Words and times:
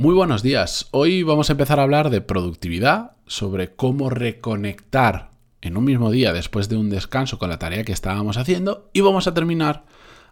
Muy 0.00 0.14
buenos 0.14 0.44
días. 0.44 0.86
Hoy 0.92 1.24
vamos 1.24 1.50
a 1.50 1.54
empezar 1.54 1.80
a 1.80 1.82
hablar 1.82 2.10
de 2.10 2.20
productividad, 2.20 3.16
sobre 3.26 3.74
cómo 3.74 4.10
reconectar 4.10 5.32
en 5.60 5.76
un 5.76 5.86
mismo 5.86 6.12
día 6.12 6.32
después 6.32 6.68
de 6.68 6.76
un 6.76 6.88
descanso 6.88 7.40
con 7.40 7.50
la 7.50 7.58
tarea 7.58 7.82
que 7.82 7.90
estábamos 7.90 8.36
haciendo 8.36 8.90
y 8.92 9.00
vamos 9.00 9.26
a 9.26 9.34
terminar 9.34 9.86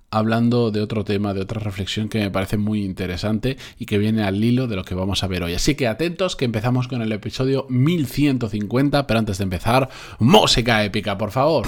hablando 0.08 0.70
de 0.70 0.82
otro 0.82 1.02
tema, 1.02 1.34
de 1.34 1.40
otra 1.40 1.58
reflexión 1.58 2.08
que 2.08 2.20
me 2.20 2.30
parece 2.30 2.58
muy 2.58 2.84
interesante 2.84 3.56
y 3.76 3.86
que 3.86 3.98
viene 3.98 4.22
al 4.22 4.44
hilo 4.44 4.68
de 4.68 4.76
lo 4.76 4.84
que 4.84 4.94
vamos 4.94 5.24
a 5.24 5.26
ver 5.26 5.42
hoy. 5.42 5.54
Así 5.54 5.74
que 5.74 5.88
atentos 5.88 6.36
que 6.36 6.44
empezamos 6.44 6.86
con 6.86 7.02
el 7.02 7.10
episodio 7.10 7.66
1150, 7.68 9.04
pero 9.08 9.18
antes 9.18 9.38
de 9.38 9.44
empezar, 9.44 9.88
música 10.20 10.84
épica, 10.84 11.18
por 11.18 11.32
favor. 11.32 11.66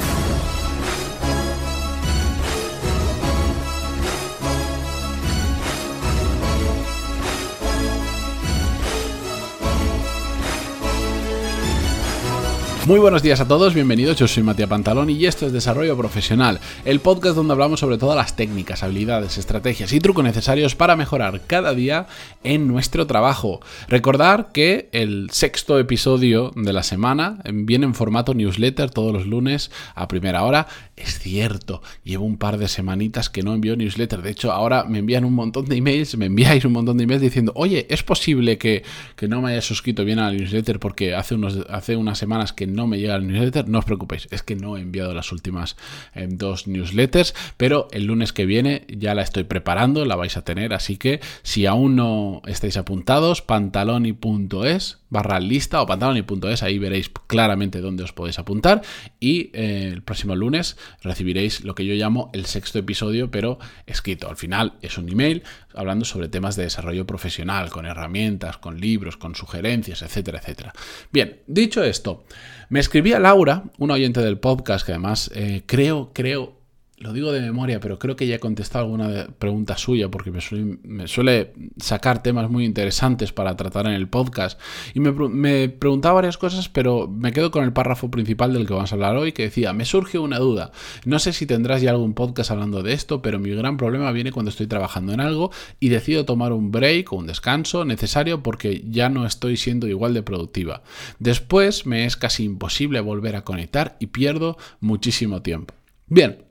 Muy 12.88 13.00
buenos 13.00 13.22
días 13.22 13.38
a 13.38 13.46
todos, 13.46 13.74
bienvenidos, 13.74 14.16
yo 14.16 14.26
soy 14.26 14.42
Matías 14.42 14.70
Pantalón 14.70 15.10
y 15.10 15.26
esto 15.26 15.44
es 15.44 15.52
Desarrollo 15.52 15.94
Profesional, 15.94 16.58
el 16.86 17.00
podcast 17.00 17.36
donde 17.36 17.52
hablamos 17.52 17.80
sobre 17.80 17.98
todas 17.98 18.16
las 18.16 18.34
técnicas, 18.34 18.82
habilidades, 18.82 19.36
estrategias 19.36 19.92
y 19.92 20.00
trucos 20.00 20.24
necesarios 20.24 20.74
para 20.74 20.96
mejorar 20.96 21.42
cada 21.46 21.74
día 21.74 22.06
en 22.44 22.66
nuestro 22.66 23.06
trabajo. 23.06 23.60
Recordar 23.88 24.52
que 24.54 24.88
el 24.92 25.28
sexto 25.32 25.78
episodio 25.78 26.50
de 26.56 26.72
la 26.72 26.82
semana 26.82 27.40
viene 27.52 27.84
en 27.84 27.92
formato 27.92 28.32
newsletter 28.32 28.88
todos 28.88 29.12
los 29.12 29.26
lunes 29.26 29.70
a 29.94 30.08
primera 30.08 30.44
hora. 30.44 30.66
Es 30.96 31.18
cierto, 31.18 31.82
llevo 32.04 32.24
un 32.24 32.38
par 32.38 32.56
de 32.56 32.68
semanitas 32.68 33.28
que 33.28 33.42
no 33.42 33.52
envío 33.52 33.76
newsletter, 33.76 34.22
de 34.22 34.30
hecho 34.30 34.50
ahora 34.50 34.84
me 34.84 35.00
envían 35.00 35.26
un 35.26 35.34
montón 35.34 35.66
de 35.66 35.76
emails, 35.76 36.16
me 36.16 36.24
enviáis 36.24 36.64
un 36.64 36.72
montón 36.72 36.96
de 36.96 37.04
emails 37.04 37.20
diciendo, 37.20 37.52
oye, 37.54 37.86
es 37.90 38.02
posible 38.02 38.56
que, 38.56 38.82
no 39.28 39.42
me 39.42 39.52
haya 39.52 39.60
suscrito 39.60 40.06
bien 40.06 40.20
a 40.20 40.30
la 40.30 40.38
newsletter 40.38 40.80
porque 40.80 41.14
hace, 41.14 41.34
unos, 41.34 41.58
hace 41.68 41.94
unas 41.94 42.16
semanas 42.16 42.54
que 42.54 42.66
no 42.77 42.77
no 42.78 42.86
me 42.86 42.98
llega 42.98 43.16
el 43.16 43.26
newsletter, 43.26 43.68
no 43.68 43.80
os 43.80 43.84
preocupéis, 43.84 44.28
es 44.30 44.42
que 44.42 44.54
no 44.56 44.76
he 44.76 44.80
enviado 44.80 45.12
las 45.12 45.32
últimas 45.32 45.76
eh, 46.14 46.28
dos 46.30 46.66
newsletters, 46.68 47.34
pero 47.56 47.88
el 47.90 48.04
lunes 48.04 48.32
que 48.32 48.46
viene 48.46 48.86
ya 48.88 49.14
la 49.14 49.22
estoy 49.22 49.44
preparando, 49.44 50.04
la 50.04 50.16
vais 50.16 50.36
a 50.36 50.44
tener, 50.44 50.72
así 50.72 50.96
que 50.96 51.20
si 51.42 51.66
aún 51.66 51.96
no 51.96 52.40
estáis 52.46 52.76
apuntados, 52.76 53.42
pantaloni.es 53.42 54.98
barra 55.10 55.40
lista 55.40 55.80
o 55.82 55.86
pantaloni.es, 55.86 56.62
ahí 56.62 56.78
veréis 56.78 57.10
claramente 57.26 57.80
dónde 57.80 58.04
os 58.04 58.12
podéis 58.12 58.38
apuntar 58.38 58.82
y 59.20 59.50
eh, 59.54 59.90
el 59.92 60.02
próximo 60.02 60.36
lunes 60.36 60.76
recibiréis 61.02 61.64
lo 61.64 61.74
que 61.74 61.86
yo 61.86 61.94
llamo 61.94 62.30
el 62.34 62.46
sexto 62.46 62.78
episodio, 62.78 63.30
pero 63.30 63.58
escrito. 63.86 64.28
Al 64.28 64.36
final 64.36 64.74
es 64.82 64.98
un 64.98 65.08
email 65.08 65.42
hablando 65.74 66.04
sobre 66.04 66.28
temas 66.28 66.56
de 66.56 66.64
desarrollo 66.64 67.06
profesional, 67.06 67.70
con 67.70 67.86
herramientas, 67.86 68.58
con 68.58 68.80
libros, 68.80 69.16
con 69.16 69.34
sugerencias, 69.34 70.02
etcétera, 70.02 70.38
etcétera. 70.38 70.72
Bien, 71.12 71.40
dicho 71.46 71.82
esto, 71.82 72.24
me 72.68 72.80
escribía 72.80 73.18
Laura, 73.18 73.64
una 73.78 73.94
oyente 73.94 74.20
del 74.20 74.38
podcast 74.38 74.84
que 74.84 74.92
además 74.92 75.30
eh, 75.34 75.62
creo, 75.66 76.10
creo, 76.12 76.57
lo 77.00 77.12
digo 77.12 77.32
de 77.32 77.40
memoria, 77.40 77.78
pero 77.80 77.98
creo 77.98 78.16
que 78.16 78.26
ya 78.26 78.36
he 78.36 78.40
contestado 78.40 78.84
alguna 78.84 79.28
pregunta 79.38 79.76
suya 79.76 80.08
porque 80.10 80.30
me 80.30 81.06
suele, 81.06 81.52
sacar 81.78 82.22
temas 82.22 82.50
muy 82.50 82.64
interesantes 82.64 83.32
para 83.32 83.56
tratar 83.56 83.86
en 83.86 83.92
el 83.92 84.08
podcast. 84.08 84.60
Y 84.94 85.00
me, 85.00 85.68
preguntaba 85.68 86.16
varias 86.16 86.38
cosas, 86.38 86.68
pero 86.68 87.06
me 87.08 87.32
quedo 87.32 87.50
con 87.50 87.64
el 87.64 87.72
párrafo 87.72 88.10
principal 88.10 88.52
del 88.52 88.66
que 88.66 88.74
vamos 88.74 88.90
a 88.90 88.94
hablar 88.96 89.16
hoy, 89.16 89.32
que 89.32 89.44
decía, 89.44 89.72
me 89.72 89.84
surge 89.84 90.18
una 90.18 90.38
duda. 90.38 90.72
No 91.04 91.18
sé 91.18 91.32
si 91.32 91.46
tendrás 91.46 91.82
ya 91.82 91.90
algún 91.90 92.14
podcast 92.14 92.50
hablando 92.50 92.82
de 92.82 92.92
esto, 92.92 93.22
pero 93.22 93.38
mi 93.38 93.50
gran 93.50 93.76
problema 93.76 94.10
viene 94.10 94.32
cuando 94.32 94.50
estoy 94.50 94.66
trabajando 94.66 95.12
en 95.12 95.20
algo 95.20 95.52
y 95.78 95.90
decido 95.90 96.24
tomar 96.24 96.52
un 96.52 96.72
break 96.72 97.12
o 97.12 97.16
un 97.16 97.26
descanso 97.26 97.84
necesario 97.84 98.42
porque 98.42 98.82
ya 98.88 99.08
no 99.08 99.24
estoy 99.24 99.56
siendo 99.56 99.86
igual 99.86 100.14
de 100.14 100.22
productiva. 100.22 100.82
Después 101.20 101.86
me 101.86 102.06
es 102.06 102.16
casi 102.16 102.44
imposible 102.44 103.00
volver 103.00 103.36
a 103.36 103.44
conectar 103.44 103.96
y 104.00 104.06
pierdo 104.08 104.56
muchísimo 104.80 105.42
tiempo. 105.42 105.74
Bien, 106.06 106.47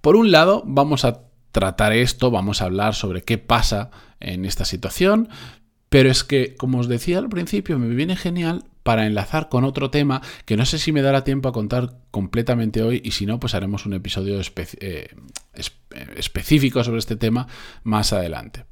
por 0.00 0.16
un 0.16 0.30
lado, 0.32 0.62
vamos 0.66 1.04
a 1.04 1.24
tratar 1.52 1.92
esto, 1.92 2.30
vamos 2.30 2.62
a 2.62 2.64
hablar 2.64 2.94
sobre 2.94 3.22
qué 3.22 3.38
pasa 3.38 3.90
en 4.20 4.44
esta 4.44 4.64
situación, 4.64 5.28
pero 5.88 6.10
es 6.10 6.24
que, 6.24 6.54
como 6.56 6.78
os 6.78 6.88
decía 6.88 7.18
al 7.18 7.28
principio, 7.28 7.78
me 7.78 7.94
viene 7.94 8.16
genial 8.16 8.64
para 8.82 9.06
enlazar 9.06 9.48
con 9.48 9.64
otro 9.64 9.90
tema 9.90 10.22
que 10.44 10.56
no 10.56 10.66
sé 10.66 10.78
si 10.78 10.92
me 10.92 11.02
dará 11.02 11.22
tiempo 11.24 11.48
a 11.48 11.52
contar 11.52 11.98
completamente 12.10 12.82
hoy 12.82 13.00
y 13.04 13.12
si 13.12 13.26
no, 13.26 13.38
pues 13.38 13.54
haremos 13.54 13.86
un 13.86 13.94
episodio 13.94 14.40
eh, 14.80 15.08
específico 16.16 16.82
sobre 16.82 16.98
este 16.98 17.16
tema 17.16 17.46
más 17.84 18.12
adelante. 18.12 18.64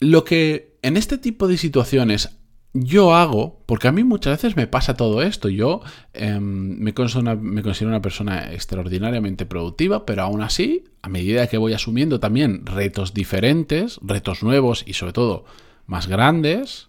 Lo 0.00 0.24
que 0.24 0.78
en 0.82 0.96
este 0.96 1.18
tipo 1.18 1.48
de 1.48 1.56
situaciones 1.56 2.37
yo 2.72 3.14
hago, 3.14 3.62
porque 3.66 3.88
a 3.88 3.92
mí 3.92 4.04
muchas 4.04 4.42
veces 4.42 4.56
me 4.56 4.66
pasa 4.66 4.94
todo 4.94 5.22
esto, 5.22 5.48
yo 5.48 5.80
em, 6.12 6.78
me, 6.78 6.94
considero 6.94 7.22
una, 7.22 7.34
me, 7.34 7.62
considero 7.62 7.90
una, 7.90 8.02
persona 8.02 8.52
extraordinariamente 8.52 9.46
productiva, 9.46 10.04
pero 10.04 10.22
aún 10.22 10.42
así, 10.42 10.84
a 11.02 11.08
medida 11.08 11.46
que 11.46 11.58
voy 11.58 11.72
asumiendo 11.72 12.20
también 12.20 12.66
retos 12.66 13.14
diferentes, 13.14 13.98
retos 14.02 14.42
nuevos 14.42 14.84
y 14.86 14.94
sobre 14.94 15.12
todo 15.12 15.44
más 15.86 16.06
grandes, 16.06 16.88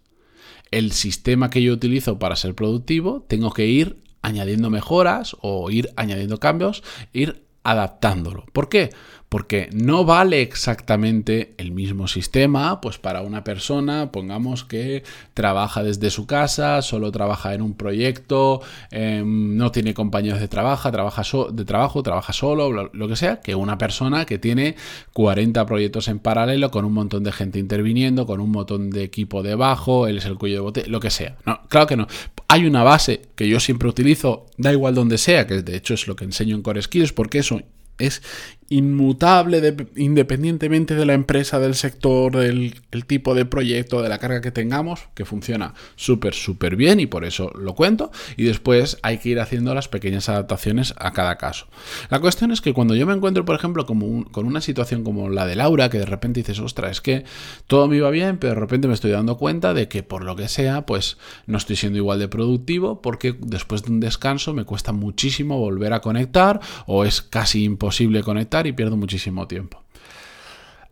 el 0.71 0.91
sistema 0.91 1.49
que 1.49 1.63
yo 1.63 1.73
utilizo 1.73 2.19
para 2.19 2.35
ser 2.35 2.55
productivo, 2.55 3.25
tengo 3.27 3.51
que 3.51 3.65
ir 3.65 4.03
añadiendo 4.21 4.69
mejoras 4.69 5.35
o 5.41 5.71
ir 5.71 5.89
añadiendo 5.95 6.39
cambios, 6.39 6.83
ir 7.13 7.48
adaptándolo. 7.71 8.45
¿Por 8.53 8.69
qué? 8.69 8.89
porque 9.29 9.69
no 9.71 10.05
vale 10.05 10.41
exactamente 10.41 11.53
el 11.57 11.71
mismo 11.71 12.07
sistema, 12.07 12.81
pues 12.81 12.97
para 12.97 13.21
una 13.21 13.43
persona, 13.43 14.11
pongamos 14.11 14.63
que 14.63 15.03
trabaja 15.35 15.83
desde 15.83 16.09
su 16.09 16.25
casa, 16.25 16.81
solo 16.81 17.11
trabaja 17.11 17.53
en 17.53 17.61
un 17.61 17.75
proyecto, 17.75 18.61
em, 18.89 19.55
no 19.55 19.71
tiene 19.71 19.93
compañeros 19.93 20.39
de 20.39 20.47
trabajo, 20.47 20.91
trabaja 20.91 21.21
de 21.51 21.65
trabajo, 21.65 22.01
trabaja 22.01 22.33
solo, 22.33 22.89
lo, 22.91 23.07
que 23.07 23.15
sea, 23.15 23.39
que 23.39 23.53
una 23.53 23.77
persona 23.77 24.25
que 24.25 24.39
tiene 24.39 24.75
40 25.13 25.63
proyectos 25.67 26.07
en 26.07 26.17
paralelo 26.17 26.71
con 26.71 26.83
un 26.83 26.93
montón 26.93 27.23
de 27.23 27.31
gente 27.31 27.59
interviniendo, 27.59 28.25
con 28.25 28.39
un 28.39 28.49
montón 28.49 28.89
de 28.89 29.03
equipo 29.03 29.43
debajo, 29.43 30.07
él 30.07 30.17
es 30.17 30.25
el 30.25 30.37
cuello 30.39 30.55
de 30.55 30.61
bote, 30.61 30.87
lo 30.87 30.99
que 30.99 31.11
sea. 31.11 31.37
No, 31.45 31.61
claro 31.69 31.85
que 31.85 31.97
no. 31.97 32.07
Hay 32.49 32.65
una 32.65 32.83
base 32.83 33.21
que 33.35 33.47
yo 33.47 33.59
siempre 33.59 33.87
utilizo, 33.87 34.47
da 34.57 34.71
igual 34.73 34.95
donde 34.95 35.17
sea, 35.17 35.47
que 35.47 35.61
de 35.61 35.75
hecho 35.75 35.93
es 35.93 36.07
lo 36.07 36.15
que 36.15 36.25
enseño 36.25 36.55
en 36.55 36.63
Core 36.63 36.81
Skills, 36.81 37.13
porque 37.13 37.39
eso 37.39 37.61
es 37.99 38.21
inmutable 38.69 39.75
independientemente 39.95 40.95
de 40.95 41.05
la 41.05 41.13
empresa, 41.13 41.59
del 41.59 41.75
sector, 41.75 42.35
del 42.35 42.75
el 42.91 43.05
tipo 43.05 43.35
de 43.35 43.45
proyecto, 43.45 44.01
de 44.01 44.09
la 44.09 44.17
carga 44.17 44.41
que 44.41 44.51
tengamos, 44.51 45.09
que 45.13 45.25
funciona 45.25 45.73
súper, 45.95 46.33
súper 46.33 46.75
bien 46.75 46.99
y 46.99 47.05
por 47.05 47.25
eso 47.25 47.51
lo 47.55 47.75
cuento. 47.75 48.11
Y 48.37 48.43
después 48.43 48.97
hay 49.03 49.17
que 49.17 49.29
ir 49.29 49.39
haciendo 49.39 49.73
las 49.73 49.87
pequeñas 49.87 50.29
adaptaciones 50.29 50.93
a 50.97 51.13
cada 51.13 51.37
caso. 51.37 51.67
La 52.09 52.19
cuestión 52.19 52.51
es 52.51 52.61
que 52.61 52.73
cuando 52.73 52.95
yo 52.95 53.05
me 53.05 53.13
encuentro, 53.13 53.45
por 53.45 53.55
ejemplo, 53.55 53.85
con 53.85 54.45
una 54.45 54.61
situación 54.61 55.03
como 55.03 55.29
la 55.29 55.45
de 55.45 55.55
Laura, 55.55 55.89
que 55.89 55.99
de 55.99 56.05
repente 56.05 56.39
dices, 56.41 56.59
ostras, 56.59 56.91
es 56.91 57.01
que 57.01 57.23
todo 57.67 57.87
me 57.87 57.97
iba 57.97 58.09
bien, 58.09 58.37
pero 58.37 58.53
de 58.53 58.59
repente 58.59 58.87
me 58.87 58.93
estoy 58.93 59.11
dando 59.11 59.37
cuenta 59.37 59.73
de 59.73 59.87
que 59.87 60.03
por 60.03 60.23
lo 60.23 60.35
que 60.35 60.47
sea, 60.47 60.85
pues 60.85 61.17
no 61.45 61.57
estoy 61.57 61.75
siendo 61.75 61.97
igual 61.97 62.19
de 62.19 62.27
productivo 62.27 63.01
porque 63.01 63.35
después 63.39 63.83
de 63.83 63.91
un 63.91 63.99
descanso 63.99 64.53
me 64.53 64.65
cuesta 64.65 64.91
muchísimo 64.91 65.59
volver 65.59 65.93
a 65.93 66.01
conectar 66.01 66.59
o 66.85 67.05
es 67.05 67.21
casi 67.21 67.63
imposible 67.63 68.23
conectar 68.23 68.58
y 68.67 68.73
pierdo 68.73 68.97
muchísimo 68.97 69.47
tiempo. 69.47 69.83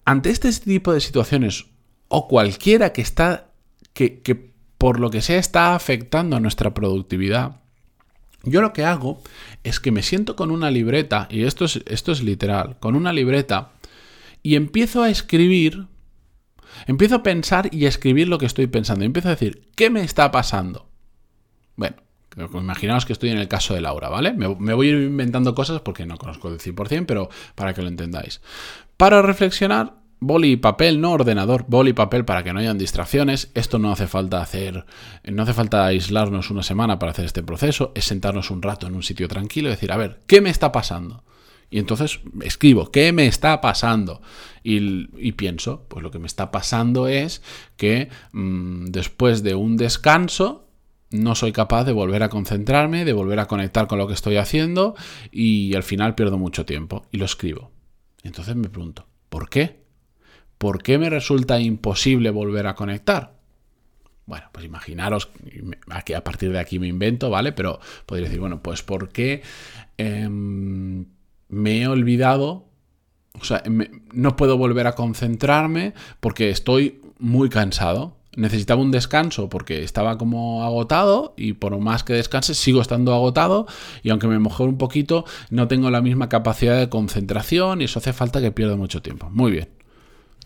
Ante 0.05 0.29
este 0.29 0.51
tipo 0.51 0.94
de 0.94 1.01
situaciones 1.01 1.66
o 2.07 2.28
cualquiera 2.28 2.94
que 2.94 3.01
está 3.01 3.51
que, 3.94 4.22
que 4.22 4.51
por 4.78 5.00
lo 5.00 5.09
que 5.09 5.22
sea 5.22 5.39
está 5.39 5.75
afectando 5.75 6.35
a 6.35 6.39
nuestra 6.39 6.73
productividad, 6.73 7.61
yo 8.44 8.61
lo 8.61 8.73
que 8.73 8.85
hago 8.85 9.22
es 9.63 9.79
que 9.79 9.91
me 9.91 10.03
siento 10.03 10.35
con 10.35 10.51
una 10.51 10.72
libreta, 10.72 11.28
y 11.29 11.44
esto 11.44 11.66
es, 11.66 11.81
esto 11.85 12.11
es 12.11 12.23
literal, 12.23 12.78
con 12.79 12.95
una 12.95 13.11
libreta, 13.11 13.72
y 14.44 14.55
empiezo 14.55 15.03
a 15.03 15.09
escribir, 15.09 15.88
empiezo 16.85 17.16
a 17.16 17.23
pensar 17.23 17.73
y 17.73 17.85
a 17.85 17.89
escribir 17.89 18.29
lo 18.29 18.37
que 18.37 18.46
estoy 18.46 18.67
pensando. 18.67 19.03
empiezo 19.03 19.28
a 19.28 19.31
decir, 19.31 19.67
¿qué 19.75 19.90
me 19.90 20.02
está 20.02 20.31
pasando? 20.31 20.87
Bueno, 21.75 21.97
Imaginaos 22.37 23.05
que 23.05 23.13
estoy 23.13 23.29
en 23.31 23.37
el 23.37 23.47
caso 23.47 23.73
de 23.73 23.81
Laura, 23.81 24.09
¿vale? 24.09 24.34
Me, 24.34 24.47
voy 24.47 24.87
a 24.87 24.89
ir 24.91 25.01
inventando 25.01 25.55
cosas 25.55 25.81
porque 25.81 26.05
no 26.05 26.17
conozco 26.17 26.49
el 26.49 26.59
100%, 26.59 27.05
pero 27.07 27.29
para 27.55 27.73
que 27.73 27.81
lo 27.81 27.87
entendáis. 27.87 28.41
Para 28.95 29.22
reflexionar, 29.22 29.95
boli 30.19 30.51
y 30.51 30.57
papel, 30.57 31.01
no 31.01 31.11
ordenador, 31.11 31.66
boli 31.67 31.91
y 31.91 31.93
papel 31.93 32.25
para 32.25 32.43
que 32.43 32.53
no 32.53 32.59
hayan 32.59 32.78
distracciones. 32.78 33.51
Esto 33.55 33.79
no 33.79 33.91
hace 33.91 34.07
falta 34.07 34.41
hacer, 34.41 34.85
no 35.23 35.43
hace 35.43 35.53
falta 35.53 35.85
aislarnos 35.85 36.51
una 36.51 36.63
semana 36.63 36.99
para 36.99 37.11
hacer 37.11 37.25
este 37.25 37.43
proceso, 37.43 37.91
es 37.95 38.05
sentarnos 38.05 38.51
un 38.51 38.61
rato 38.61 38.87
en 38.87 38.95
un 38.95 39.03
sitio 39.03 39.28
tranquilo 39.28 39.69
y 39.69 39.72
decir, 39.72 39.91
a 39.91 39.97
ver, 39.97 40.19
¿qué 40.28 40.41
me 40.41 40.49
está 40.49 40.72
pasando? 40.72 41.23
Y 41.69 41.79
entonces 41.79 42.22
escribo, 42.41 42.91
¿qué 42.91 43.11
me 43.11 43.28
está 43.28 43.59
pasando? 43.59 44.22
Y, 44.63 45.31
pienso, 45.34 45.85
pues 45.87 46.03
lo 46.03 46.11
que 46.11 46.19
me 46.19 46.28
está 46.28 46.51
pasando 46.51 47.07
es 47.07 47.41
que 47.75 48.09
mm, 48.31 48.85
después 48.85 49.43
de 49.43 49.55
un 49.55 49.78
descanso, 49.78 50.66
no 51.12 51.36
soy 51.36 51.52
capaz 51.52 51.86
de 51.86 51.94
volver 51.94 52.24
a 52.24 52.30
concentrarme, 52.30 53.06
de 53.06 53.14
volver 53.14 53.40
a 53.40 53.48
conectar 53.48 53.88
con 53.88 53.98
lo 53.98 54.08
que 54.08 54.14
estoy 54.14 54.38
haciendo 54.38 54.96
y 55.32 55.76
al 55.76 55.84
final 55.84 56.16
pierdo 56.16 56.38
mucho 56.38 56.66
tiempo 56.66 57.06
y 57.12 57.18
lo 57.18 57.26
escribo. 57.26 57.72
Entonces 58.24 58.56
me 58.56 58.70
pregunto, 58.70 59.08
¿por 59.30 59.50
qué? 59.50 59.88
¿por 60.58 60.82
qué 60.82 60.98
me 60.98 61.09
resulta 61.09 61.59
imposible 61.59 62.30
volver 62.30 62.68
a 62.68 62.76
conectar? 62.76 63.36
Bueno, 64.26 64.48
pues 64.52 64.66
imaginaros, 64.66 65.30
aquí 65.90 66.14
a 66.14 66.24
partir 66.24 66.52
de 66.52 66.59
aquí 66.59 66.80
me 66.80 66.88
invento, 66.88 67.30
¿vale? 67.30 67.54
Pero 67.54 67.80
podría 68.06 68.26
decir, 68.26 68.40
bueno, 68.40 68.62
pues 68.62 68.84
¿por 68.84 69.09
qué 69.09 69.42
em, 69.98 71.06
me 71.48 71.82
he 71.82 71.88
olvidado? 71.88 72.68
O 73.40 73.46
sea, 73.46 73.64
no 74.14 74.36
puedo 74.36 74.58
volver 74.58 74.88
a 74.88 74.96
concentrarme 74.96 75.94
porque 76.20 76.50
estoy 76.50 77.02
muy 77.20 77.50
cansado. 77.50 78.18
Necesitaba 78.37 78.81
un 78.81 78.91
descanso 78.91 79.49
porque 79.49 79.84
estaba 79.84 80.19
como 80.19 80.63
agotado 80.63 81.34
y 81.37 81.53
por 81.53 81.78
más 81.79 82.03
que 82.03 82.13
descanse 82.13 82.53
sigo 82.53 82.81
estando 82.81 83.13
agotado 83.13 83.66
y 84.03 84.11
aunque 84.11 84.28
me 84.28 84.37
mejore 84.37 84.69
un 84.69 84.78
poquito 84.78 85.25
no 85.49 85.67
tengo 85.67 85.89
la 85.89 86.01
misma 86.01 86.29
capacidad 86.29 86.78
de 86.78 86.87
concentración 86.87 87.81
y 87.81 87.85
eso 87.85 87.97
hace 87.97 88.13
falta 88.13 88.39
que 88.39 88.51
pierda 88.51 88.75
mucho 88.75 89.01
tiempo. 89.01 89.31
Muy 89.31 89.51
bien. 89.51 89.69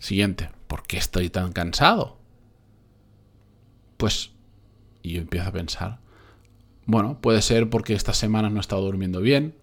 Siguiente. 0.00 0.48
¿Por 0.68 0.84
qué 0.84 0.96
estoy 0.96 1.28
tan 1.28 1.52
cansado? 1.52 2.16
Pues, 3.98 4.30
y 5.02 5.12
yo 5.12 5.20
empiezo 5.20 5.50
a 5.50 5.52
pensar, 5.52 5.98
bueno, 6.86 7.20
puede 7.20 7.42
ser 7.42 7.68
porque 7.68 7.92
estas 7.92 8.16
semanas 8.16 8.52
no 8.52 8.58
he 8.58 8.62
estado 8.62 8.80
durmiendo 8.80 9.20
bien, 9.20 9.54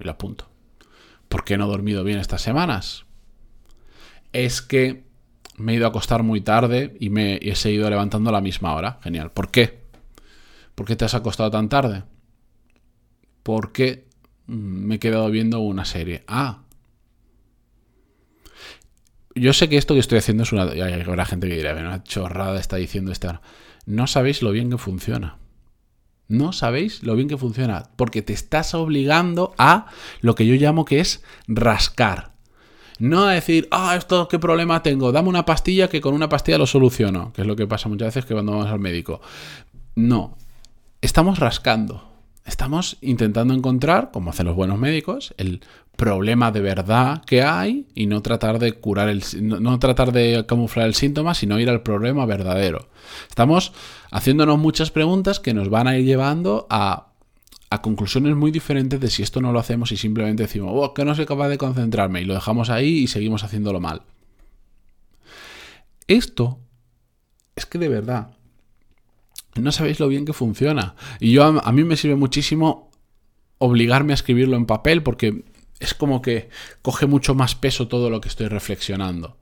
y 0.00 0.04
lo 0.04 0.12
apunto. 0.12 0.48
¿Por 1.28 1.44
qué 1.44 1.58
no 1.58 1.66
he 1.66 1.68
dormido 1.68 2.02
bien 2.02 2.18
estas 2.18 2.40
semanas? 2.40 3.04
Es 4.32 4.62
que 4.62 5.04
me 5.56 5.72
he 5.72 5.76
ido 5.76 5.86
a 5.86 5.90
acostar 5.90 6.22
muy 6.22 6.40
tarde 6.40 6.96
y 7.00 7.10
me 7.10 7.38
he 7.42 7.54
seguido 7.54 7.88
levantando 7.90 8.30
a 8.30 8.32
la 8.32 8.40
misma 8.40 8.74
hora. 8.74 8.98
Genial. 9.02 9.30
¿Por 9.32 9.50
qué? 9.50 9.82
¿Por 10.74 10.86
qué 10.86 10.96
te 10.96 11.04
has 11.04 11.14
acostado 11.14 11.50
tan 11.50 11.68
tarde? 11.68 12.04
Porque 13.42 14.06
mm, 14.46 14.54
me 14.54 14.94
he 14.96 14.98
quedado 14.98 15.30
viendo 15.30 15.60
una 15.60 15.84
serie. 15.84 16.24
Ah, 16.26 16.62
yo 19.34 19.52
sé 19.52 19.68
que 19.68 19.76
esto 19.76 19.94
que 19.94 20.00
estoy 20.00 20.18
haciendo 20.18 20.42
es 20.42 20.52
una. 20.52 20.62
Habrá 20.62 21.24
gente 21.24 21.48
que 21.48 21.56
dirá, 21.56 21.74
una 21.74 22.02
chorrada 22.02 22.58
está 22.58 22.76
diciendo 22.76 23.12
esta. 23.12 23.40
No 23.86 24.06
sabéis 24.06 24.42
lo 24.42 24.52
bien 24.52 24.70
que 24.70 24.78
funciona. 24.78 25.38
No 26.28 26.52
sabéis 26.52 27.02
lo 27.02 27.14
bien 27.14 27.28
que 27.28 27.36
funciona. 27.36 27.90
Porque 27.96 28.22
te 28.22 28.32
estás 28.32 28.74
obligando 28.74 29.54
a 29.58 29.86
lo 30.20 30.34
que 30.34 30.46
yo 30.46 30.54
llamo 30.54 30.84
que 30.84 31.00
es 31.00 31.22
rascar. 31.46 32.31
No 32.98 33.24
a 33.24 33.32
decir, 33.32 33.68
ah, 33.70 33.94
esto 33.96 34.28
qué 34.28 34.38
problema 34.38 34.82
tengo, 34.82 35.12
dame 35.12 35.28
una 35.28 35.44
pastilla 35.44 35.88
que 35.88 36.00
con 36.00 36.14
una 36.14 36.28
pastilla 36.28 36.58
lo 36.58 36.66
soluciono, 36.66 37.32
que 37.32 37.42
es 37.42 37.46
lo 37.46 37.56
que 37.56 37.66
pasa 37.66 37.88
muchas 37.88 38.08
veces 38.08 38.24
que 38.24 38.34
cuando 38.34 38.52
vamos 38.52 38.68
al 38.68 38.78
médico. 38.78 39.20
No, 39.94 40.36
estamos 41.00 41.38
rascando. 41.38 42.10
Estamos 42.44 42.98
intentando 43.02 43.54
encontrar, 43.54 44.10
como 44.12 44.30
hacen 44.30 44.46
los 44.46 44.56
buenos 44.56 44.76
médicos, 44.76 45.32
el 45.36 45.60
problema 45.96 46.50
de 46.50 46.60
verdad 46.60 47.22
que 47.24 47.42
hay 47.42 47.86
y 47.94 48.06
no 48.06 48.22
tratar 48.22 48.58
de 48.58 48.72
curar 48.72 49.08
el 49.08 49.22
no, 49.42 49.78
tratar 49.78 50.10
de 50.10 50.44
camuflar 50.46 50.86
el 50.86 50.94
síntoma, 50.94 51.34
sino 51.34 51.60
ir 51.60 51.70
al 51.70 51.82
problema 51.82 52.26
verdadero. 52.26 52.88
Estamos 53.28 53.72
haciéndonos 54.10 54.58
muchas 54.58 54.90
preguntas 54.90 55.38
que 55.38 55.54
nos 55.54 55.68
van 55.68 55.86
a 55.86 55.96
ir 55.96 56.04
llevando 56.04 56.66
a, 56.70 57.11
conclusiones 57.80 58.36
muy 58.36 58.50
diferentes 58.50 59.00
de 59.00 59.08
si 59.08 59.22
esto 59.22 59.40
no 59.40 59.52
lo 59.52 59.58
hacemos 59.58 59.92
y 59.92 59.96
simplemente 59.96 60.42
decimos, 60.42 60.72
oh, 60.74 60.92
que 60.92 61.04
no 61.04 61.14
soy 61.14 61.24
capaz 61.24 61.48
de 61.48 61.56
concentrarme 61.56 62.20
y 62.20 62.24
lo 62.24 62.34
dejamos 62.34 62.68
ahí 62.68 62.98
y 62.98 63.06
seguimos 63.06 63.44
haciéndolo 63.44 63.80
mal. 63.80 64.02
Esto 66.06 66.58
es 67.56 67.64
que 67.64 67.78
de 67.78 67.88
verdad 67.88 68.36
no 69.54 69.72
sabéis 69.72 70.00
lo 70.00 70.08
bien 70.08 70.24
que 70.24 70.32
funciona. 70.32 70.94
Y 71.20 71.32
yo 71.32 71.44
a, 71.44 71.72
mí 71.72 71.84
me 71.84 71.96
sirve 71.96 72.16
muchísimo 72.16 72.90
obligarme 73.58 74.12
a 74.12 74.14
escribirlo 74.14 74.56
en 74.56 74.66
papel 74.66 75.02
porque 75.02 75.44
es 75.78 75.94
como 75.94 76.22
que 76.22 76.48
coge 76.80 77.06
mucho 77.06 77.34
más 77.34 77.54
peso 77.54 77.88
todo 77.88 78.10
lo 78.10 78.20
que 78.20 78.28
estoy 78.28 78.48
reflexionando. 78.48 79.36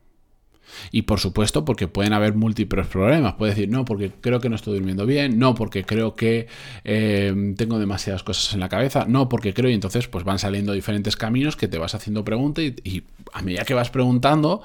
Y 0.91 1.03
por 1.03 1.21
supuesto, 1.21 1.65
porque 1.65 1.89
pueden 1.89 2.13
haber 2.13 2.35
múltiples 2.35 2.87
problemas. 2.87 3.35
Puede 3.35 3.53
decir, 3.53 3.69
no, 3.69 3.85
porque 3.85 4.11
creo 4.21 4.41
que 4.41 4.49
no 4.49 4.57
estoy 4.57 4.75
durmiendo 4.75 5.07
bien, 5.07 5.39
no, 5.39 5.55
porque 5.55 5.85
creo 5.85 6.17
que 6.17 6.47
eh, 6.85 7.55
tengo 7.57 7.79
demasiadas 7.79 8.23
cosas 8.23 8.55
en 8.55 8.61
la 8.61 8.69
cabeza, 8.69 9.07
no, 9.09 9.29
porque 9.29 9.55
creo, 9.55 9.71
y 9.71 9.75
entonces 9.75 10.09
pues 10.09 10.25
van 10.25 10.39
saliendo 10.39 10.73
diferentes 10.73 11.17
caminos 11.17 11.57
que 11.57 11.69
te 11.69 11.79
vas 11.79 11.95
haciendo 11.95 12.25
preguntas 12.25 12.65
y, 12.65 12.75
y 12.85 13.03
a 13.33 13.43
medida 13.43 13.65
que 13.65 13.75
vas 13.75 13.91
preguntando, 13.91 14.63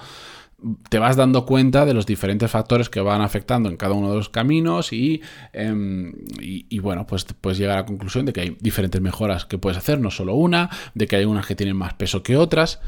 te 0.89 0.99
vas 0.99 1.15
dando 1.15 1.45
cuenta 1.45 1.85
de 1.85 1.93
los 1.93 2.05
diferentes 2.05 2.49
factores 2.49 2.89
que 2.89 3.01
van 3.01 3.21
afectando 3.21 3.69
en 3.69 3.77
cada 3.77 3.93
uno 3.93 4.09
de 4.09 4.17
los 4.17 4.29
caminos 4.29 4.89
em, 4.91 6.13
y, 6.39 6.79
bueno, 6.79 7.05
pues 7.05 7.25
puedes 7.39 7.57
llegar 7.57 7.77
a 7.77 7.81
la 7.81 7.85
conclusión 7.85 8.25
de 8.25 8.33
que 8.33 8.41
hay 8.41 8.57
diferentes 8.59 9.01
mejoras 9.01 9.45
que 9.45 9.57
puedes 9.57 9.77
hacer, 9.77 9.99
no 9.99 10.11
solo 10.11 10.35
una, 10.35 10.69
de 10.93 11.07
que 11.07 11.17
hay 11.17 11.25
unas 11.25 11.45
que 11.45 11.55
tienen 11.55 11.75
más 11.75 11.93
peso 11.93 12.23
que 12.23 12.37
otras. 12.37 12.79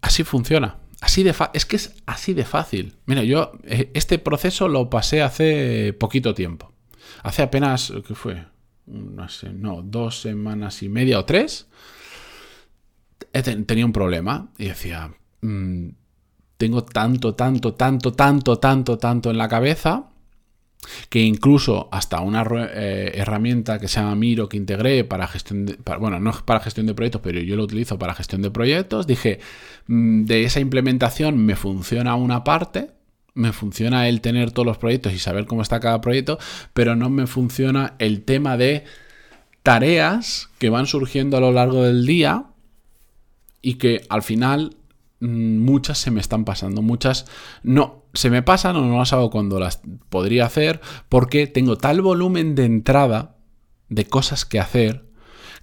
Así 0.00 0.24
funciona. 0.24 0.78
Así 1.00 1.24
es 1.52 1.64
que 1.64 1.76
es 1.76 1.94
así 2.06 2.34
de 2.34 2.44
fácil. 2.44 2.96
Mira, 3.06 3.22
yo 3.22 3.52
eh, 3.64 3.90
este 3.94 4.18
proceso 4.18 4.68
lo 4.68 4.90
pasé 4.90 5.22
hace 5.22 5.92
poquito 5.92 6.34
tiempo. 6.34 6.72
Hace 7.22 7.42
apenas, 7.42 7.92
¿qué 8.06 8.14
fue? 8.14 8.44
No 8.86 9.28
sé, 9.28 9.52
no, 9.52 9.82
dos 9.82 10.20
semanas 10.20 10.82
y 10.82 10.88
media 10.88 11.18
o 11.20 11.24
tres 11.24 11.68
tenía 13.66 13.84
un 13.84 13.92
problema 13.92 14.48
y 14.58 14.66
decía, 14.66 15.12
mm, 15.40 15.88
tengo 16.56 16.84
tanto, 16.84 17.34
tanto, 17.34 17.74
tanto, 17.74 18.12
tanto, 18.12 18.58
tanto, 18.58 18.98
tanto 18.98 19.30
en 19.30 19.38
la 19.38 19.48
cabeza 19.48 20.10
que 21.08 21.20
incluso 21.20 21.88
hasta 21.92 22.20
una 22.20 22.44
eh, 22.72 23.12
herramienta 23.14 23.78
que 23.78 23.88
se 23.88 24.00
llama 24.00 24.14
Miro 24.14 24.48
que 24.48 24.56
integré 24.56 25.04
para 25.04 25.26
gestión 25.26 25.66
de, 25.66 25.78
bueno, 25.98 26.20
no 26.20 26.32
para 26.44 26.60
gestión 26.60 26.86
de 26.86 26.94
proyectos, 26.94 27.20
pero 27.22 27.40
yo 27.40 27.56
lo 27.56 27.64
utilizo 27.64 27.98
para 27.98 28.14
gestión 28.14 28.42
de 28.42 28.50
proyectos, 28.50 29.06
dije, 29.06 29.40
mm, 29.86 30.24
de 30.24 30.44
esa 30.44 30.60
implementación 30.60 31.36
me 31.38 31.56
funciona 31.56 32.14
una 32.14 32.44
parte, 32.44 32.90
me 33.34 33.52
funciona 33.52 34.08
el 34.08 34.20
tener 34.20 34.50
todos 34.50 34.66
los 34.66 34.78
proyectos 34.78 35.12
y 35.12 35.18
saber 35.18 35.46
cómo 35.46 35.62
está 35.62 35.80
cada 35.80 36.00
proyecto, 36.00 36.38
pero 36.72 36.96
no 36.96 37.10
me 37.10 37.26
funciona 37.26 37.94
el 37.98 38.22
tema 38.22 38.56
de 38.56 38.84
tareas 39.62 40.48
que 40.58 40.70
van 40.70 40.86
surgiendo 40.86 41.36
a 41.36 41.40
lo 41.40 41.52
largo 41.52 41.82
del 41.84 42.06
día 42.06 42.46
y 43.62 43.74
que 43.74 44.02
al 44.08 44.22
final 44.22 44.77
muchas 45.20 45.98
se 45.98 46.10
me 46.10 46.20
están 46.20 46.44
pasando, 46.44 46.82
muchas 46.82 47.26
no 47.62 48.04
se 48.14 48.30
me 48.30 48.42
pasan 48.42 48.76
o 48.76 48.82
no 48.82 48.98
las 48.98 49.12
hago 49.12 49.30
cuando 49.30 49.58
las 49.58 49.80
podría 50.08 50.46
hacer 50.46 50.80
porque 51.08 51.46
tengo 51.46 51.76
tal 51.76 52.00
volumen 52.02 52.54
de 52.54 52.64
entrada 52.64 53.36
de 53.88 54.06
cosas 54.06 54.44
que 54.44 54.60
hacer 54.60 55.08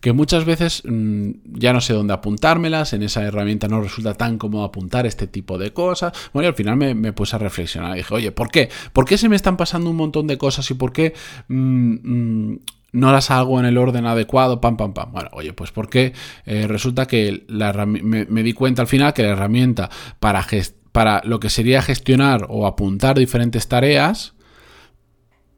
que 0.02 0.14
muchas 0.14 0.46
veces 0.46 0.84
mm, 0.86 1.32
ya 1.46 1.74
no 1.74 1.82
sé 1.82 1.94
dónde 1.94 2.14
apuntármelas, 2.14 2.94
en 2.94 3.02
esa 3.02 3.24
herramienta 3.24 3.68
no 3.68 3.82
resulta 3.82 4.14
tan 4.14 4.38
cómodo 4.38 4.64
apuntar 4.64 5.08
este 5.08 5.26
tipo 5.26 5.58
de 5.58 5.74
cosas. 5.74 6.14
Bueno, 6.32 6.46
y 6.46 6.50
al 6.50 6.54
final 6.56 6.78
me, 6.78 7.14
puse 7.14 7.36
a 7.36 7.40
reflexionar 7.40 7.94
y 7.96 7.98
dije, 8.02 8.14
oye, 8.14 8.32
¿por 8.32 8.52
qué? 8.52 8.70
¿Por 8.94 9.06
qué 9.06 9.18
se 9.18 9.30
me 9.30 9.36
están 9.36 9.58
pasando 9.58 9.90
un 9.90 9.96
montón 9.96 10.28
de 10.28 10.38
cosas 10.38 10.70
y 10.70 10.76
por 10.76 10.94
qué 10.94 11.14
mm, 11.48 12.56
no 12.92 13.12
las 13.12 13.32
hago 13.32 13.60
en 13.60 13.66
el 13.66 13.78
orden 13.78 14.06
adecuado, 14.06 14.62
pam, 14.62 14.78
pam, 14.78 14.94
pam. 14.94 15.12
Bueno, 15.12 15.30
oye, 15.34 15.54
pues 15.54 15.72
porque 15.72 16.14
eh, 16.46 16.68
resulta 16.68 17.08
que 17.08 17.46
la 17.48 17.86
me, 17.86 18.26
me, 18.26 18.44
di 18.44 18.54
cuenta 18.54 18.82
al 18.82 18.88
final 18.88 19.14
que 19.14 19.24
la 19.24 19.30
herramienta 19.30 19.90
para, 20.20 20.46
para 20.92 21.22
lo 21.26 21.40
que 21.40 21.50
sería 21.50 21.82
gestionar 21.82 22.46
o 22.50 22.66
apuntar 22.66 23.18
diferentes 23.18 23.68
tareas 23.68 24.34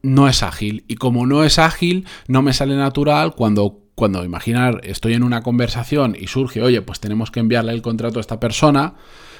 no 0.02 0.28
es 0.28 0.42
ágil. 0.42 0.84
Y 0.88 0.96
como 0.96 1.26
no 1.26 1.44
es 1.44 1.58
ágil, 1.58 2.06
no 2.26 2.42
me 2.42 2.52
sale 2.52 2.76
natural 2.76 3.34
cuando 3.34 3.82
cuando 3.98 4.24
imaginar 4.24 4.80
estoy 4.84 5.14
en 5.14 5.24
una 5.24 5.42
conversación 5.42 6.16
y 6.18 6.28
surge, 6.28 6.62
oye, 6.62 6.80
pues 6.82 7.00
tenemos 7.00 7.32
que 7.32 7.40
enviarle 7.40 7.72
el 7.72 7.82
contrato 7.82 8.18
a 8.18 8.20
esta 8.20 8.38
persona, 8.38 8.94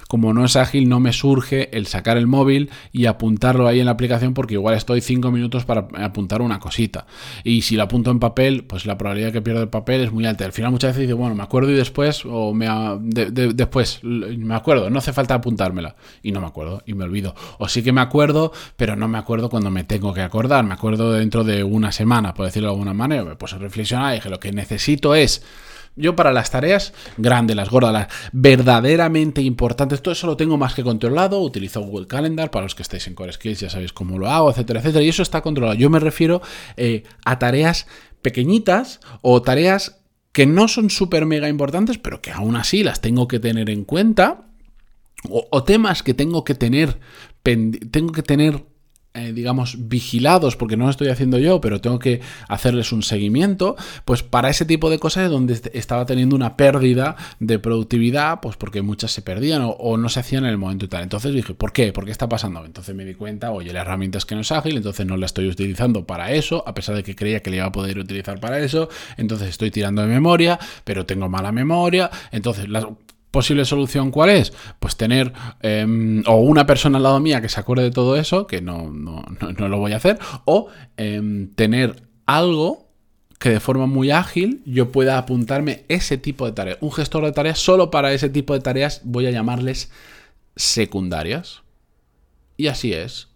como 0.09 0.33
no 0.33 0.45
es 0.45 0.57
ágil, 0.57 0.89
no 0.89 1.01
me 1.01 1.13
surge 1.13 1.77
el 1.77 1.87
sacar 1.87 2.17
el 2.17 2.27
móvil 2.27 2.71
y 2.93 3.07
apuntarlo 3.07 3.69
ahí 3.69 3.79
en 3.79 3.87
la 3.87 3.93
aplicación 3.93 4.35
porque 4.35 4.55
igual 4.55 4.75
estoy 4.75 5.03
cinco 5.03 5.31
minutos 5.31 5.67
para 5.67 5.87
apuntar 6.03 6.41
una 6.43 6.59
cosita. 6.59 7.07
Y 7.45 7.63
si 7.63 7.77
lo 7.77 7.85
apunto 7.85 8.11
en 8.11 8.19
papel, 8.19 8.65
pues 8.65 8.87
la 8.87 8.97
probabilidad 8.97 9.29
de 9.29 9.33
que 9.35 9.43
pierda 9.43 9.61
el 9.61 9.69
papel 9.69 10.01
es 10.01 10.11
muy 10.11 10.25
alta. 10.25 10.47
Al 10.47 10.53
final 10.53 10.71
muchas 10.71 10.95
veces 10.95 11.07
digo, 11.07 11.19
bueno, 11.19 11.35
me 11.35 11.43
acuerdo 11.43 11.71
y 11.71 11.75
después, 11.75 12.23
o 12.25 12.55
me 12.55 12.67
después, 12.99 14.01
me 14.03 14.55
acuerdo, 14.55 14.89
no 14.89 14.99
hace 14.99 15.13
falta 15.13 15.35
apuntármela. 15.35 15.95
Y 16.23 16.33
no 16.33 16.41
me 16.41 16.47
acuerdo, 16.47 16.83
y 16.87 16.95
me 16.95 17.05
olvido. 17.05 17.35
O 17.59 17.69
sí 17.69 17.83
que 17.83 17.93
me 17.93 18.01
acuerdo, 18.01 18.53
pero 18.77 18.97
no 18.97 19.09
me 19.09 19.19
acuerdo 19.19 19.51
cuando 19.51 19.71
me 19.71 19.85
tengo 19.85 20.15
que 20.15 20.23
acordar. 20.23 20.65
Me 20.65 20.73
acuerdo 20.73 21.13
dentro 21.13 21.45
de 21.45 21.63
una 21.65 21.93
semana, 21.93 22.33
por 22.33 22.47
decirlo 22.47 22.69
de 22.69 22.73
alguna 22.73 22.95
manera. 22.95 23.25
Me 23.25 23.37
puse 23.37 23.57
a 23.57 23.59
reflexionar 23.59 24.13
y 24.13 24.17
dije, 24.17 24.31
lo 24.31 24.41
que 24.41 24.53
necesito 24.53 25.15
es 25.15 25.45
yo 25.99 26.17
para 26.17 26.33
las 26.33 26.51
tareas 26.51 26.93
grandes, 27.17 27.57
las 27.57 27.69
gordas, 27.69 27.93
las 27.93 28.09
verdaderamente 28.33 29.43
importantes, 29.43 30.01
todo 30.01 30.13
eso 30.13 30.27
lo 30.27 30.37
tengo 30.37 30.57
más 30.57 30.75
que 30.75 30.83
controlado. 30.83 31.41
Utilizo 31.41 31.81
Google 31.81 32.07
Calendar 32.07 32.51
para 32.51 32.65
los 32.65 32.75
que 32.75 32.83
estéis 32.83 33.07
en 33.07 33.15
Core 33.15 33.33
Skills, 33.33 33.61
ya 33.61 33.71
sabéis 33.71 33.93
cómo 33.93 34.19
lo 34.19 34.31
hago, 34.31 34.51
etcétera, 34.51 34.81
etcétera. 34.81 35.05
Y 35.05 35.09
eso 35.09 35.23
está 35.23 35.43
controlado. 35.43 35.77
Yo 35.77 35.91
me 35.91 35.99
refiero 35.99 36.41
eh, 36.77 37.03
a 37.25 37.39
tareas 37.39 37.87
pequeñitas 38.23 39.01
o 39.23 39.43
tareas 39.43 40.01
que 40.33 40.47
no 40.47 40.69
son 40.69 40.91
súper 40.91 41.27
mega 41.27 41.49
importantes, 41.49 41.99
pero 41.99 42.21
que 42.21 42.31
aún 42.31 42.57
así 42.57 42.85
las 42.85 43.01
tengo 43.01 43.27
que 43.29 43.41
tener 43.41 43.71
en 43.71 43.85
cuenta. 43.85 44.45
O, 45.29 45.65
temas 45.65 46.05
que 46.05 46.15
tengo 46.15 46.45
que 46.45 46.55
tener, 46.55 47.01
tengo 47.43 48.13
que 48.13 48.23
tener 48.23 48.65
eh, 49.19 49.33
digamos, 49.33 49.89
vigilados, 49.89 50.57
porque 50.57 50.77
no 50.77 50.85
lo 50.85 50.91
estoy 50.91 51.09
haciendo 51.09 51.39
yo, 51.39 51.61
pero 51.61 51.81
tengo 51.81 51.99
que 51.99 52.21
hacerles 52.49 52.93
un 52.93 53.03
seguimiento, 53.03 53.77
pues 54.05 54.23
para 54.23 54.49
ese 54.49 54.65
tipo 54.65 54.91
de 54.91 54.99
cosas 54.99 55.25
es 55.25 55.31
donde 55.31 55.61
estaba 55.73 56.07
teniendo 56.07 56.37
una 56.37 56.57
pérdida 56.57 57.17
de 57.41 57.59
productividad, 57.59 58.41
pues 58.41 58.57
porque 58.57 58.83
muchas 58.83 59.11
se 59.13 59.23
perdían 59.23 59.63
o, 59.65 59.97
no 59.97 60.09
se 60.09 60.21
hacían 60.21 60.45
en 60.45 60.51
el 60.51 60.59
momento 60.59 60.85
y 60.85 60.89
tal. 60.89 61.03
Entonces 61.03 61.33
dije, 61.33 61.55
¿por 61.55 61.73
qué? 61.73 61.93
¿Por 61.93 62.05
qué 62.05 62.13
está 62.13 62.29
pasando? 62.29 62.65
Entonces 62.65 62.95
me 62.95 63.05
di 63.05 63.15
cuenta, 63.15 63.51
oye, 63.51 63.73
la 63.73 63.81
herramienta 63.81 64.19
es 64.19 64.25
que 64.25 64.35
no 64.35 64.43
es 64.43 64.53
ágil, 64.53 64.77
entonces 64.77 65.05
no 65.07 65.17
la 65.17 65.27
estoy 65.27 65.49
utilizando 65.49 66.07
para 66.07 66.33
eso, 66.33 66.63
a 66.67 66.75
pesar 66.75 66.95
de 66.95 67.03
que 67.03 67.15
creía 67.15 67.43
que 67.43 67.51
la 67.51 67.57
iba 67.57 67.67
a 67.67 67.73
poder 67.73 67.99
utilizar 67.99 68.41
para 68.41 68.61
eso, 68.61 68.89
entonces 69.17 69.49
estoy 69.49 69.71
tirando 69.71 70.03
de 70.03 70.09
memoria, 70.09 70.59
pero 70.85 71.07
tengo 71.07 71.29
mala 71.29 71.53
memoria, 71.53 72.11
entonces 72.31 72.69
las 72.69 72.87
posible 73.31 73.65
solución 73.65 74.11
cuál 74.11 74.31
es? 74.31 74.53
Pues 74.79 74.97
tener 74.97 75.33
em, 75.61 76.23
o 76.27 76.37
una 76.37 76.67
persona 76.67 76.99
al 76.99 77.03
lado 77.03 77.21
mía 77.21 77.41
que 77.41 77.49
se 77.49 77.61
acuerde 77.61 77.85
de 77.85 77.91
todo 77.91 78.17
eso, 78.17 78.47
que 78.47 78.61
no, 78.61 78.91
no, 78.91 79.69
lo 79.69 79.79
voy 79.79 79.93
a 79.93 79.97
hacer, 79.97 80.19
o 80.45 80.69
em, 80.97 81.49
tener 81.55 82.03
algo 82.27 82.89
que 83.39 83.51
de 83.51 83.61
forma 83.61 83.87
muy 83.87 84.11
ágil 84.11 84.63
yo 84.67 84.91
pueda 84.91 85.17
apuntarme 85.17 85.85
ese 85.89 86.19
tipo 86.19 86.47
de 86.47 86.53
tareas. 86.53 86.79
Un 86.81 86.93
gestor 86.93 87.25
de 87.25 87.33
tareas 87.33 87.59
solo 87.59 87.91
para 87.91 88.13
ese 88.13 88.29
tipo 88.29 88.55
de 88.55 88.61
tareas 88.61 89.01
voy 89.05 89.27
a 89.27 89.31
llamarles 89.31 89.91
secundarias. 90.57 91.63
Y 92.57 92.67
así 92.67 92.93
es 92.93 93.29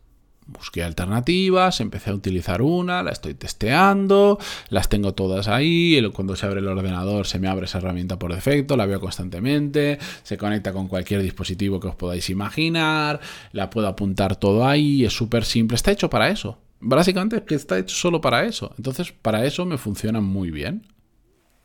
busqué 0.52 0.84
alternativas, 0.84 1.80
empecé 1.80 2.10
a 2.10 2.14
utilizar 2.14 2.62
una, 2.62 3.02
la 3.02 3.10
estoy 3.10 3.34
testeando, 3.34 4.38
las 4.68 4.88
tengo 4.88 5.14
todas 5.14 5.48
ahí, 5.48 6.00
cuando 6.12 6.36
se 6.36 6.46
abre 6.46 6.60
el 6.60 6.68
ordenador 6.68 7.26
se 7.26 7.38
me 7.38 7.48
abre 7.48 7.66
esa 7.66 7.78
herramienta 7.78 8.18
por 8.18 8.34
defecto, 8.34 8.76
la 8.76 8.86
veo 8.86 9.00
constantemente, 9.00 9.98
se 10.22 10.36
conecta 10.36 10.72
con 10.72 10.88
cualquier 10.88 11.22
dispositivo 11.22 11.80
que 11.80 11.88
os 11.88 11.96
podáis 11.96 12.30
imaginar, 12.30 13.20
la 13.52 13.70
puedo 13.70 13.88
apuntar 13.88 14.36
todo 14.36 14.66
ahí, 14.66 15.04
es 15.04 15.12
súper 15.12 15.44
simple, 15.44 15.76
está 15.76 15.90
hecho 15.90 16.10
para 16.10 16.28
eso. 16.28 16.58
Básicamente 16.80 17.36
es 17.36 17.42
que 17.42 17.54
está 17.54 17.78
hecho 17.78 17.94
solo 17.94 18.20
para 18.20 18.44
eso. 18.44 18.74
Entonces, 18.76 19.12
para 19.12 19.44
eso 19.46 19.64
me 19.64 19.78
funciona 19.78 20.20
muy 20.20 20.50
bien. 20.50 20.84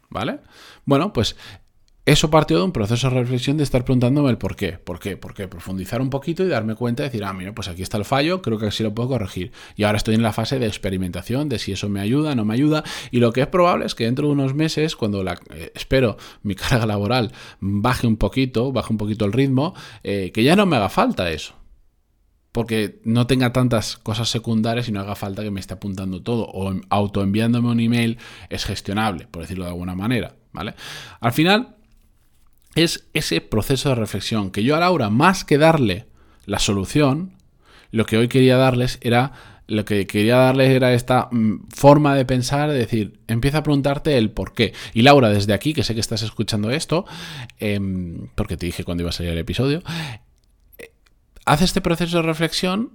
¿Vale? 0.09 0.39
Bueno, 0.85 1.11
pues 1.11 1.35
eso 2.07 2.29
partió 2.29 2.57
de 2.57 2.63
un 2.63 2.71
proceso 2.71 3.09
de 3.09 3.19
reflexión 3.19 3.57
de 3.57 3.65
estar 3.65 3.83
preguntándome 3.83 4.29
el 4.29 4.37
por 4.37 4.55
qué, 4.55 4.77
por 4.77 4.97
qué, 4.97 5.17
por 5.17 5.33
qué, 5.33 5.49
profundizar 5.49 6.01
un 6.01 6.09
poquito 6.09 6.41
y 6.41 6.47
darme 6.47 6.73
cuenta 6.75 7.03
y 7.03 7.07
decir, 7.07 7.25
ah, 7.25 7.33
mira, 7.33 7.53
pues 7.53 7.67
aquí 7.67 7.81
está 7.81 7.97
el 7.97 8.05
fallo, 8.05 8.41
creo 8.41 8.57
que 8.57 8.67
así 8.67 8.81
lo 8.81 8.95
puedo 8.95 9.09
corregir. 9.09 9.51
Y 9.75 9.83
ahora 9.83 9.97
estoy 9.97 10.15
en 10.15 10.23
la 10.23 10.31
fase 10.31 10.57
de 10.57 10.67
experimentación, 10.67 11.49
de 11.49 11.59
si 11.59 11.73
eso 11.73 11.89
me 11.89 11.99
ayuda, 11.99 12.33
no 12.33 12.45
me 12.45 12.53
ayuda. 12.53 12.85
Y 13.11 13.19
lo 13.19 13.33
que 13.33 13.41
es 13.41 13.47
probable 13.47 13.85
es 13.85 13.93
que 13.93 14.05
dentro 14.05 14.27
de 14.27 14.31
unos 14.31 14.53
meses, 14.53 14.95
cuando 14.95 15.21
eh, 15.21 15.73
espero 15.75 16.15
mi 16.43 16.55
carga 16.55 16.85
laboral 16.85 17.33
baje 17.59 18.07
un 18.07 18.15
poquito, 18.15 18.71
baje 18.71 18.93
un 18.93 18.97
poquito 18.97 19.25
el 19.25 19.33
ritmo, 19.33 19.73
eh, 20.01 20.31
que 20.33 20.45
ya 20.45 20.55
no 20.55 20.65
me 20.65 20.77
haga 20.77 20.87
falta 20.87 21.29
eso 21.29 21.55
porque 22.53 23.01
no 23.03 23.27
tenga 23.27 23.53
tantas 23.53 23.97
cosas 23.97 24.29
secundarias 24.29 24.89
y 24.89 24.91
no 24.91 25.01
haga 25.01 25.13
falta 25.13 25.43
que 25.43 25.51
me 25.51 25.59
esté 25.59 25.75
apuntando 25.75 26.23
todo 26.23 26.47
o 26.51 26.73
autoenviándome 26.89 27.69
un 27.69 27.79
email 27.79 28.17
es 28.49 28.65
gestionable, 28.65 29.27
por 29.27 29.43
decirlo 29.43 29.65
de 29.65 29.71
alguna 29.71 29.93
manera, 29.93 30.37
¿vale? 30.53 30.73
Al 31.19 31.33
final 31.33 31.76
es 32.83 33.07
ese 33.13 33.41
proceso 33.41 33.89
de 33.89 33.95
reflexión 33.95 34.51
que 34.51 34.63
yo 34.63 34.75
a 34.75 34.79
Laura, 34.79 35.09
más 35.09 35.43
que 35.43 35.57
darle 35.57 36.07
la 36.45 36.59
solución, 36.59 37.33
lo 37.91 38.05
que 38.05 38.17
hoy 38.17 38.27
quería 38.27 38.57
darles 38.57 38.99
era 39.01 39.33
lo 39.67 39.83
que 39.83 40.07
quería 40.07 40.37
darles 40.37 40.69
era 40.69 40.93
esta 40.93 41.27
mm, 41.29 41.67
forma 41.75 42.15
de 42.15 42.25
pensar, 42.25 42.69
de 42.69 42.77
decir, 42.77 43.19
empieza 43.27 43.59
a 43.59 43.63
preguntarte 43.63 44.17
el 44.17 44.31
por 44.31 44.53
qué. 44.53 44.73
Y 44.93 45.01
Laura, 45.01 45.29
desde 45.29 45.53
aquí, 45.53 45.73
que 45.73 45.83
sé 45.83 45.93
que 45.93 45.99
estás 45.99 46.21
escuchando 46.21 46.71
esto, 46.71 47.05
em, 47.59 48.29
porque 48.35 48.55
te 48.55 48.65
dije 48.65 48.85
cuando 48.85 49.03
iba 49.03 49.09
a 49.09 49.13
salir 49.13 49.33
el 49.33 49.37
episodio, 49.37 49.83
eh, 50.77 50.91
haz 51.45 51.61
este 51.61 51.81
proceso 51.81 52.17
de 52.17 52.23
reflexión 52.23 52.93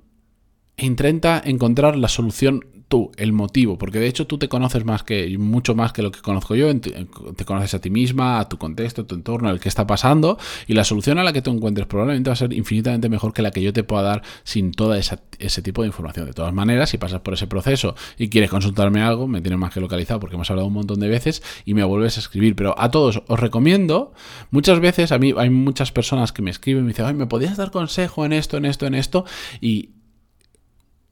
e 0.79 0.87
intenta 0.87 1.43
encontrar 1.45 1.97
la 1.97 2.09
solución 2.09 2.65
tú, 2.93 3.11
el 3.17 3.33
motivo, 3.33 3.79
porque 3.79 3.99
de 3.99 4.07
hecho 4.07 4.27
tú 4.27 4.37
te 4.37 4.51
conoces 4.51 4.85
más 4.85 5.03
que, 5.03 5.39
mucho 5.39 5.75
más 5.75 5.95
que 5.95 6.03
lo 6.03 6.13
que 6.13 6.21
conozco 6.21 6.55
yo, 6.55 6.79
te 6.79 7.45
conoces 7.47 7.73
a 7.73 7.79
ti 7.79 7.89
misma, 7.89 8.39
a 8.39 8.51
tu 8.51 8.59
contexto, 8.59 9.01
a 9.01 9.07
tu 9.07 9.15
entorno, 9.15 9.49
el 9.49 9.61
que 9.61 9.71
está 9.71 9.87
pasando, 9.87 10.37
y 10.67 10.75
la 10.75 10.85
solución 10.85 11.19
a 11.19 11.25
la 11.25 11.33
que 11.33 11.41
tú 11.41 11.51
encuentres 11.53 11.87
probablemente 11.87 12.29
va 12.29 12.35
a 12.35 12.37
ser 12.37 12.53
infinitamente 12.53 13.09
mejor 13.09 13.33
que 13.33 13.41
la 13.41 13.51
que 13.51 13.63
yo 13.63 13.73
te 13.73 13.83
pueda 13.83 14.03
dar 14.03 14.23
sin 14.45 14.73
todo 14.73 14.93
ese 14.93 15.63
tipo 15.63 15.81
de 15.81 15.87
información. 15.87 16.27
De 16.27 16.35
todas 16.35 16.53
maneras, 16.53 16.91
si 16.91 16.99
pasas 16.99 17.23
por 17.23 17.33
ese 17.33 17.47
proceso 17.47 17.95
y 18.19 18.29
quieres 18.29 18.51
consultarme 18.51 19.01
algo, 19.01 19.27
me 19.27 19.41
tienes 19.41 19.59
más 19.59 19.73
que 19.73 19.81
localizado 19.81 20.21
porque 20.21 20.35
hemos 20.37 20.51
hablado 20.51 20.69
un 20.69 20.75
montón 20.75 21.01
de 21.01 21.09
veces 21.09 21.43
y 21.65 21.73
me 21.73 21.85
vuelves 21.85 22.19
a 22.19 22.21
escribir. 22.21 22.55
Pero 22.55 22.79
a 22.79 22.91
todos 22.91 23.23
os 23.27 23.41
recomiendo, 23.41 24.13
muchas 24.51 24.81
veces 24.81 25.13
a 25.13 25.19
mí 25.19 25.33
hay 25.39 25.49
muchas 25.49 25.93
personas 25.93 26.31
que 26.31 26.43
me 26.43 26.51
escriben 26.51 26.83
y 26.83 26.85
me 26.89 26.89
dicen, 26.93 27.07
ay, 27.07 27.15
¿me 27.15 27.27
podías 27.27 27.57
dar 27.57 27.71
consejo 27.71 28.27
en 28.27 28.35
esto, 28.35 28.59
en 28.59 28.67
esto, 28.67 28.85
en 28.85 28.95
esto? 28.95 29.25
Y 29.63 29.93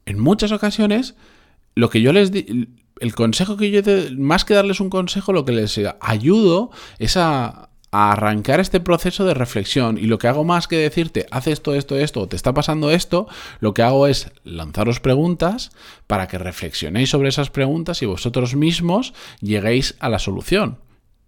en 0.05 0.19
muchas 0.19 0.51
ocasiones 0.51 1.15
lo 1.75 1.89
que 1.89 2.01
yo 2.01 2.13
les 2.13 2.31
di, 2.31 2.67
el 2.99 3.15
consejo 3.15 3.57
que 3.57 3.71
yo, 3.71 3.81
más 4.17 4.45
que 4.45 4.53
darles 4.53 4.79
un 4.79 4.89
consejo, 4.89 5.33
lo 5.33 5.45
que 5.45 5.51
les 5.51 5.79
ayudo 5.99 6.71
es 6.99 7.17
a, 7.17 7.69
arrancar 7.91 8.61
este 8.61 8.79
proceso 8.79 9.25
de 9.25 9.33
reflexión. 9.33 9.97
Y 9.97 10.03
lo 10.03 10.17
que 10.17 10.27
hago 10.29 10.45
más 10.45 10.67
que 10.67 10.77
decirte, 10.77 11.27
haz 11.29 11.47
esto, 11.47 11.75
esto, 11.75 11.97
esto, 11.97 12.21
o 12.21 12.27
te 12.27 12.37
está 12.37 12.53
pasando 12.53 12.89
esto, 12.89 13.27
lo 13.59 13.73
que 13.73 13.83
hago 13.83 14.07
es 14.07 14.31
lanzaros 14.43 15.01
preguntas 15.01 15.71
para 16.07 16.27
que 16.27 16.37
reflexionéis 16.37 17.09
sobre 17.09 17.29
esas 17.29 17.49
preguntas 17.49 18.01
y 18.01 18.05
vosotros 18.05 18.55
mismos 18.55 19.13
lleguéis 19.41 19.95
a 19.99 20.09
la 20.09 20.19
solución. 20.19 20.79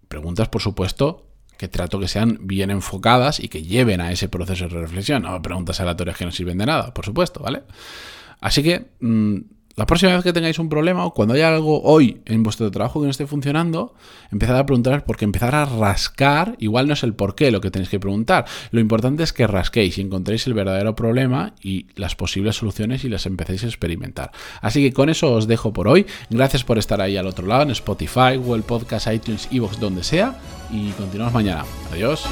Preguntas, 0.08 0.48
por 0.48 0.62
supuesto, 0.62 1.26
que 1.58 1.68
trato 1.68 2.00
que 2.00 2.08
sean 2.08 2.38
bien 2.42 2.70
enfocadas 2.70 3.40
y 3.40 3.48
que 3.48 3.62
lleven 3.62 4.00
a 4.00 4.10
ese 4.10 4.28
proceso 4.28 4.66
de 4.68 4.80
reflexión. 4.80 5.22
No 5.22 5.42
preguntas 5.42 5.80
aleatorias 5.80 6.16
que 6.16 6.24
no 6.24 6.32
sirven 6.32 6.58
de 6.58 6.66
nada, 6.66 6.94
por 6.94 7.04
supuesto, 7.04 7.40
¿vale? 7.40 7.62
Así 8.40 8.62
que 8.62 8.86
mm, 9.00 9.36
la 9.76 9.86
próxima 9.86 10.14
vez 10.14 10.22
que 10.22 10.32
tengáis 10.32 10.58
un 10.58 10.68
problema 10.68 11.04
o 11.04 11.12
cuando 11.12 11.34
haya 11.34 11.48
algo 11.48 11.82
hoy 11.82 12.20
en 12.26 12.42
vuestro 12.42 12.70
trabajo 12.70 13.00
que 13.00 13.06
no 13.06 13.10
esté 13.10 13.26
funcionando, 13.26 13.94
empezad 14.30 14.56
a 14.56 14.66
preguntar 14.66 15.04
porque 15.04 15.24
empezar 15.24 15.54
a 15.54 15.64
rascar, 15.64 16.56
igual 16.58 16.86
no 16.86 16.94
es 16.94 17.02
el 17.02 17.14
por 17.14 17.34
qué 17.34 17.50
lo 17.50 17.60
que 17.60 17.70
tenéis 17.70 17.88
que 17.88 17.98
preguntar. 17.98 18.44
Lo 18.70 18.80
importante 18.80 19.22
es 19.22 19.32
que 19.32 19.46
rasquéis 19.46 19.98
y 19.98 20.02
encontréis 20.02 20.46
el 20.46 20.54
verdadero 20.54 20.94
problema 20.94 21.54
y 21.60 21.86
las 21.96 22.14
posibles 22.14 22.56
soluciones 22.56 23.04
y 23.04 23.08
las 23.08 23.26
empecéis 23.26 23.64
a 23.64 23.66
experimentar. 23.66 24.30
Así 24.60 24.82
que 24.82 24.92
con 24.92 25.08
eso 25.08 25.32
os 25.32 25.46
dejo 25.46 25.72
por 25.72 25.88
hoy. 25.88 26.06
Gracias 26.30 26.64
por 26.64 26.78
estar 26.78 27.00
ahí 27.00 27.16
al 27.16 27.26
otro 27.26 27.46
lado 27.46 27.62
en 27.62 27.70
Spotify, 27.70 28.36
Google 28.36 28.62
Podcast, 28.62 29.08
iTunes, 29.12 29.48
Evox, 29.50 29.80
donde 29.80 30.04
sea. 30.04 30.38
Y 30.70 30.90
continuamos 30.90 31.34
mañana. 31.34 31.64
Adiós. 31.92 32.24